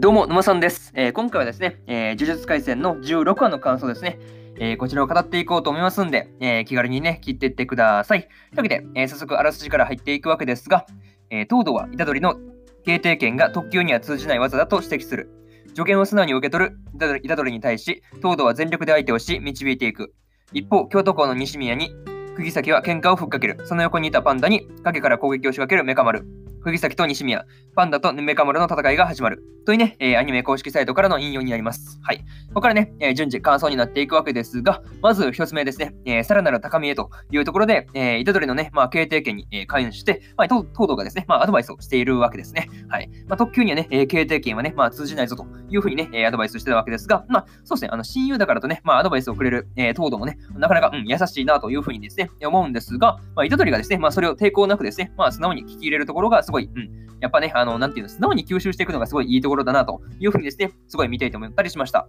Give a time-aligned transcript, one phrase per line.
[0.00, 0.92] どうも、沼さんです。
[0.94, 4.20] えー今回はですね、えー呪術廻戦の16話の感想ですね。
[4.60, 8.20] えーこちらを語っていこうと思いますんで、え気軽にね、聞いていってください。
[8.20, 10.86] というわけで、え早速あらすじから入っていくわけですが、
[11.30, 12.36] えー東堂は虎杖の
[12.84, 15.30] 形定権が特級には通じない技だと指摘する。
[15.74, 20.14] 助言を素直に受け取る虎杖虎杖に対し、東堂は全力で相手をし、導いていく。
[20.52, 21.90] 一方、京都校の西宮に、
[22.36, 23.66] 釘崎は喧嘩をふっかける。
[23.66, 26.24] その横にいたパンダに影から攻撃を仕掛けるメカ丸。
[26.60, 27.44] 釘崎と西宮、
[27.74, 29.42] パンダとヌメカ丸の戦いが始まる。
[29.64, 32.00] というね、えーアニメ公式サイトからの引用になります。
[32.02, 32.18] はい。
[32.48, 42.68] ここからね、えー順次感想になっていくわけですが、まず一つ目ですね、えーさらなる高みへというところで、えー、虎杖のね、まあ、経定権に、えー関与して、まあ、東堂がですね、まあ、アドバイスをしているわけですね。
[42.88, 43.10] はい。
[43.28, 62.08] まあ、特急にはね、えー経定権はね、まあ、通じないぞというふうにね、えーアドバイスしてたわけですが、まあ、そうですね、あの、親友だからとね、まあ、アドバイスをくれる、えー東堂もね、なかなか、うん、優しいなというふうにですね、思うんですが、まあ、虎杖がですね、まあ、それを抵抗なくですね、まあ、素直に聞き入れるところがすごい、うん、やっぱね、あの、なんていうの、素直に吸収していくのがすごいいいところだなというふうにですね、すごい見ていて思ったりしました。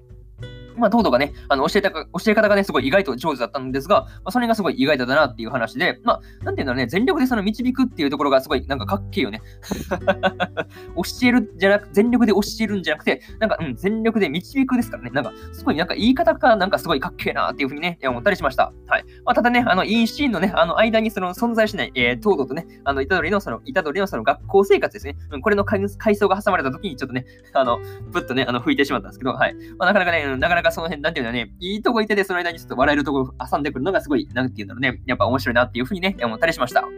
[0.79, 9.41] まあ、東堂がね、あの教えたか教え方がね、すごい意外と上手だったんですが、まあ、それがすごい意外だなっていう話で、まあ、なんていうんだろうね、全力でその導くっていうところがすごいなんかかっけえよね。
[10.95, 18.71] 教えるじゃなく、全力で教えるんじゃなくて、なんか、うん、全力で導くですからね、なんか、すごいなんか言い方がなんかすごいかっけえなっていうふうにね、思ったりしました。
[18.87, 19.05] はい。
[19.25, 27.79] まあ、ただね、あの、いいシーンのね、あの間にその存在しない、えー、東堂とね、あの、虎杖のその、虎杖のその学校生活ですね、うん、これの階層が挟まれた時にちょっとね、あの、
[28.11, 29.55] ぶっとね、あの、吹いてしまったんですけど、はい。
[29.77, 36.81] まあ、なかなかね、なかなかその辺、なんていうのはね、いいとこいてて、その間にちょっと笑えるとこ挟んでくるのがすごい、なんていうんだろうね、やっぱ面白いなっていうふうにね、思ったりしました。
[36.81, 36.91] はい。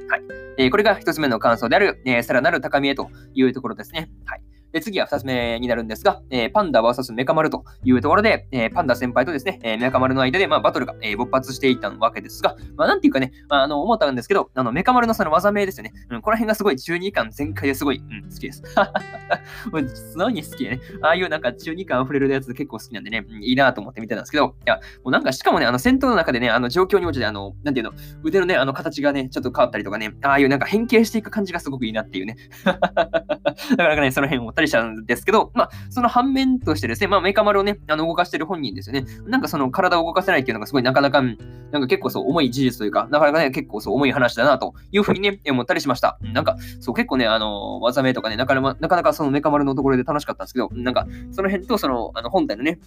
[0.57, 4.09] えーこれが一つ目の感想である、えーさらなる高みへというところですね。
[4.25, 4.41] はい。
[4.71, 15.93] で、次は二つ目になるんですが、えーパンダ VS メカ丸というところで、えーパンダ先輩とですね、えーメカ丸の間で、まあ、バトルが、え勃発していたわけですが、まあ、なんていうかね、まあ、あの、思ったんですけど、あの、メカ丸のその技名ですよね。
[16.09, 18.63] うん、この辺がすごい中二感全開ですごい、うん、好きです。
[19.71, 20.81] もう素直に好きでね。
[21.01, 27.91] ああいうなんか中二感溢れるやつ結構好きなんでね、うんいいなと思って見てたんですけど、いや、もうなんかしかもね、あの戦闘の中でね、あの状況に応じて、あの、なんていうの、
[28.23, 32.37] 腕のね、あの形がね、ちょっと変わったりとかね、ああいうなんか変形していく感じがすごくいいなっていうね。
[32.65, 39.05] なかなかね、その辺思ったりしたんですけど、まあ、その反面としてですね、まあ、メカ丸をね、あの動かしてる本人ですよね。
[39.25, 46.17] なんかその体を動かせないっていうのがすごいなかなか、なんか結構そう重い事実というか、なかなかね、結構そう重い話だなというふうにね、思ったりしました。
[46.21, 52.79] なんか、そう結構ね、あの、技名とかね、なかなかなかなかそのメカ丸のところで楽しかったんですけど、なんか、その辺とその、あの本体のね、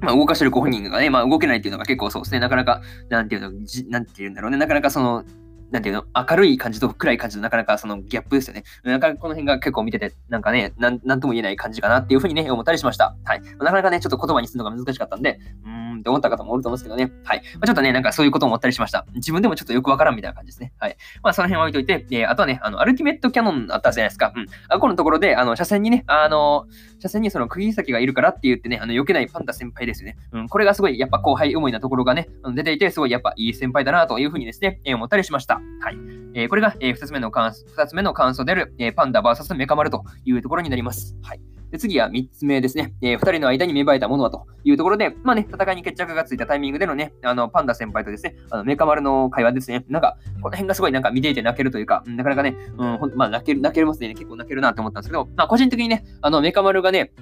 [0.00, 5.24] まあ、動かしてるご本人がね、まあ、動けないっていうのが結構そうですね、なかなか、なんていうの、じなんていうんだろうね、なかなかその、
[5.70, 8.64] なんていうの、明るい感じと暗い感じのなかなかそのギャップですよね。
[8.84, 13.16] なかなかこの辺が結構見てて、なんかね、なんなんとも言えない感じかなっていうふうにね、思ったりしました。
[13.24, 13.42] はい。
[13.58, 17.12] なかなかね、ちょっと言葉にするのが難しかったんで、うんーんって思った方もおると思うんですけどね。
[17.24, 17.42] はい。
[17.54, 19.06] まあ、ちょっとね、なんかそういうことを思ったりしました。
[19.14, 20.72] 自分でもちょっとよくわからんみたいな感じですね。
[20.78, 20.96] はい。
[21.22, 24.32] まあ、その辺は置いといて、えーあとはね、あの、アルティメットキャノンあったじゃないですか。
[24.34, 24.46] うん。
[24.68, 26.66] あこのところで、あの、車線にね、あの、
[26.98, 30.16] 車線にその釘先がいるからって言ってね、あの、避けないパンダ先輩ですよね。
[30.32, 30.48] うん。
[30.48, 35.60] これがすごい、やっぱ後輩思いなところがね、出ていて、すごいやっぱいい先輩だなというふうにですね、えー思ったりしました。
[35.80, 35.96] はい。
[36.34, 41.16] えーこれが、えー二つ目の感二つ目の感想である、えーパンダ VS メカ丸というところになります。
[41.22, 41.55] はい。
[41.76, 42.94] で次は3つ目ですね。
[43.02, 49.84] えー、2人の間に芽生えたものはというところで、まあね、戦いに決着がついたタイミングでのね、あの、パンダ先輩とですね、あの、メカ丸の会話ですね。
[49.88, 54.08] なんか、この辺がすごいなんか見ていて泣けるというか、なかなかね、うん、ほんまあ泣ける、泣けますね。
[54.14, 57.12] 結構泣けるなと思ったんですけど、まあ個人的にね、あの、メカ丸がね、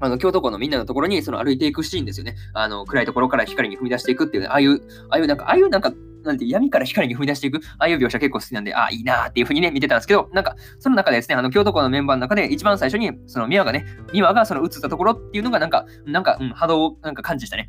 [0.00, 2.34] あの、京都校のみんなのところに、その歩いていくシーンですよね。
[2.52, 5.92] あの、暗いところから光に踏み出していくっていうね、ああいう、ああいうなんか、ああいうなんか、
[6.26, 17.66] なんて闇から光に踏み出していく、ああいう描写結構好きなんで、ああ、いいなーっていう風にね、見てたんですけど、なんか、その中でですね、あの、京都校のメンバーの中で一番最初に、その、ミワがね、ミワがその映ったところっていうのが、なんか、なんか、うん、波動をなんか感じしたね。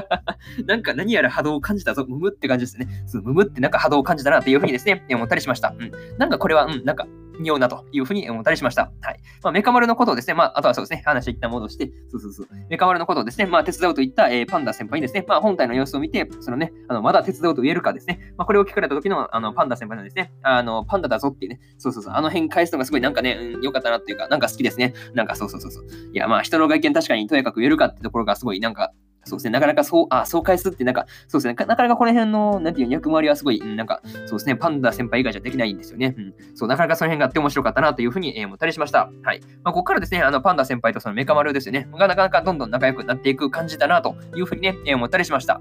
[0.66, 2.88] なんか何やら波動を感じたぞ、ムムって感じですね。
[3.06, 5.74] そう、ムムってなんか波動を感じたなっていう風にですね、思ったりしました。
[5.78, 5.90] うん。
[6.18, 7.06] なんかこれは、うん、なんか、
[7.42, 8.92] ようなというふうに思ったりしました。
[9.00, 9.20] はい。
[9.42, 12.48] まあ、メカ丸のことをですね、まあ、あとはそうですね、話一旦戻して、そうそうそう。
[12.68, 24.94] メカ丸のことをですね、まあ、手伝うといった、えーパンダ先輩にですね、まあ、本体の様子を見て、そのね、あの、まだ手伝うと言えるかですね、まあ、これを聞かれた時の、あの、パンダ先輩のですね、あの、パンダだぞっていうね、そうそうそう、あの辺返すのがすごいなんかね、うん、良かったなっていうか、なんか好きですね。
[25.14, 25.84] なんかそうそうそうそう。
[26.12, 28.92] いや、まあ、人の外見確かにとやかく言えるかってところがすごいなんか、
[29.24, 36.14] そうですね、なかなかそう、あ、そう返すって、なんか、そうですね、なかなかこの辺の、なんていう役回りはすごい、なんか、そうですね、パンダ先輩以外じゃできないんですよね。
[36.16, 36.34] うん。
[36.54, 39.10] そう、なかなかその辺があって面白かったなというふうにえ思ったりしました。
[39.22, 39.40] はい。
[39.62, 45.60] まあ、ここからですね、あの、パンダ先輩とそのメカ丸ですよね、がなかなかどんどん仲良くなっていく感じだなというふうにね、え思ったりしました。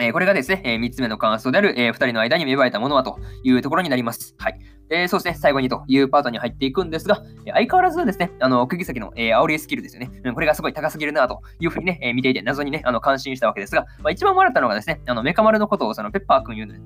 [0.00, 4.36] えこれがですね、え3つ目の感想である、え2人の間に芽生えたものはというところになります。
[4.38, 4.58] はい。
[4.90, 10.10] えー、そうですね、最後にというパートに入っていくんですが、相変わらずですね、あの、釘先の、えー、煽りスキルですよね。
[10.32, 16.80] これがすごい高すぎるなというふうにね、えー、見ていて、謎にね、あの、感心したわけですが、まあ、一番笑ったのがですね、あの、メカ丸のことをそのペッパーくん言うのね。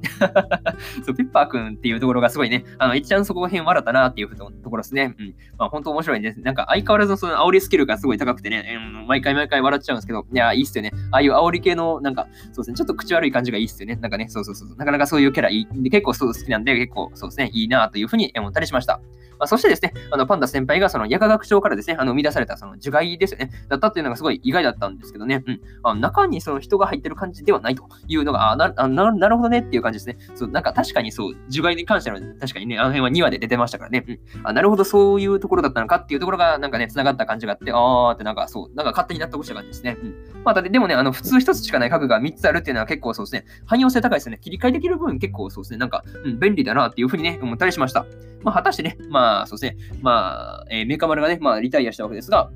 [1.05, 5.15] そう、ペッパーくんっていうところがすごいね、あの、一番そこら辺笑ったなっていうところですね。
[5.19, 5.35] うん。
[5.59, 6.41] まあ、本当面白いです。
[6.41, 10.93] なんか相変わらずその煽りスキルがすごい高くてね、うん、毎回毎回笑っちゃうんですけど、いや、いいっすよね。
[11.11, 13.97] ああいう煽り系の、なんか、そうですね、ちょっと口悪い感じがいいっすよね。
[13.97, 14.77] なんかね、そうそうそう。
[14.77, 15.69] なかなかそういうキャラいい。
[15.83, 19.01] で結構そう好きなんで、結構そうですね、いいなというふうに思ったりしました。
[19.43, 30.17] まあ、そしてですね、あのパンダ先輩がその薬科学長からですね、あの生み出されたその樹害ですよね、だったっていうのがすごい意外だったんですけどね、うん、あ中にその人が入ってる感じではないというのが、あなななるほどねっていう感じですね。
[30.37, 39.97] そうなんか確かにそう、樹害に関しての確かにね、あの辺は2話で出てましたからね、うん、あなるほどそういうところだったのかっていうところがなんかね、繋がった感じがあって、あーってなんかそう、なんか勝手に納得した感じですね。
[40.01, 44.39] うん、まあ、だってでもね、あの普通1つしかない核が3つあるっていうのは結構そうですね、汎用性高いですね。
[44.41, 47.82] 切り替えできる分結構そうですね、なんか、うん、便利だなっていうふうにね、思ったりしました。
[47.83, 48.07] ました。
[48.43, 52.51] まあ、果たしてね、まあ、そうですね、まあ、えー、メカ丸がね、まあ、リタイアしたわけですが、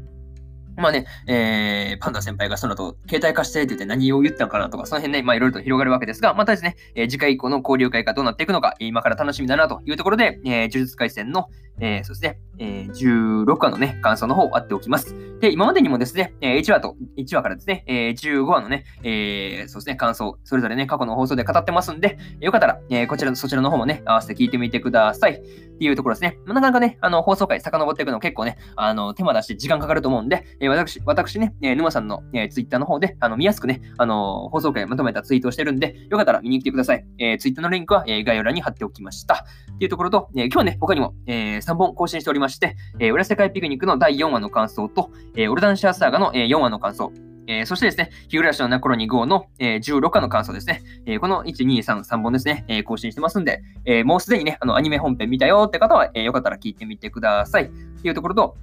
[0.76, 11.49] まあね、えー、パンダ先輩がその後、携帯貸してって言って何を言ったのかなとか、その辺ね、まあいろいろと広がるわけですが、またですね、えー、次回以降の交流会がどうなっていくのか、今から楽しみだなというところで、えー、呪術廻戦の、
[11.81, 15.14] えー、そうですね、えー、16話のね、感想の方をあっておきます。
[15.40, 25.43] で、今までにもですね、え1話と、1話からですね、えー、15話のね、えー、そうですね、感想、それぞれね、過去の放送で語ってますんで、よかったら、えー、こちらの、そちらの方もね、合わせて聞いてみてください。
[25.76, 26.38] っていうところですね。
[26.46, 37.05] まあ、なかなかね、あの、放送回遡っていくの結構ね、あの、手間出して時間かかると思うんで、えー、私、私ね、えー、沼さんの、えー、ツイッターの方で、あの、見やすくね、あの、放送回まとめたツイートをしてるんで、よかったら見に来てください。
[37.19, 39.44] えー、ツイッターのリンクは、えー、概要欄に貼っておきました。
[39.75, 47.12] っていうところと、えー、今日ね、他にも、えー、3本更新しておりまして、えー、裏世界ピクニックの第4話の感想と、えー、オルダンシャーサーガの、えー、4話の感想、
[47.46, 50.82] えー、そしてですね、日暮らしのナコロニ号の、えー、16話の感想ですね。
[51.06, 57.64] えー、この1、2、3、3本ですね、えー、更新してますんで、えー、もうすでにね、あの、アニメ本編見たよって方は、えー、よかったら聞いてみてください。
[57.64, 58.56] っていうところと、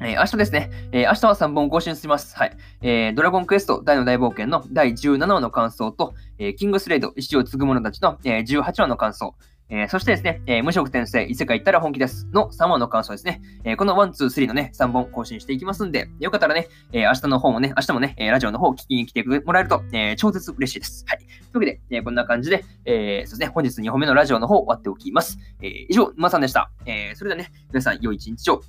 [0.00, 2.36] えー、明日ですね、えー、明日は3本更新します。
[2.36, 2.56] はい。
[2.82, 9.34] えー、ドラゴンクエスト大の大冒険の第17話の感想と、えー、キングスレイド石を継ぐ者たちの、えー、18話の感想、
[9.70, 13.40] えー、そしてですね、えー、無職転生、異世界行ったら本気ですの3話の感想ですね。
[13.64, 21.04] えー、この1、2、3のね、3本更新していきますんで、よかったらね、え明日の方もね、明日もね、えラジオの方を聞きに来てもらえると、え超絶嬉しいです。
[21.06, 21.18] はい。
[21.18, 25.38] というわけで、えこんな感じで、えそうですね、本日2本目のラジオの方終わっておきます。
[25.62, 26.70] え以上、沼さんでした。
[26.86, 28.62] えそれではね、皆さん良い一日を。